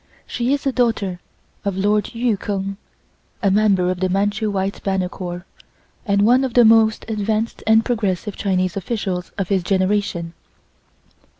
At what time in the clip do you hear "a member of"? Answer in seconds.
3.43-3.99